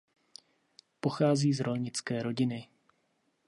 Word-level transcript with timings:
Pochází 0.99 1.53
z 1.53 1.59
rolnické 1.59 2.23
rodiny. 2.23 2.67